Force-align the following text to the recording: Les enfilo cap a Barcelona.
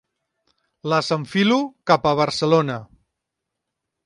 Les 0.93 1.11
enfilo 1.17 1.59
cap 1.91 2.09
a 2.13 2.17
Barcelona. 2.23 2.79